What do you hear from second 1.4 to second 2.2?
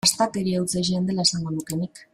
nuke nik.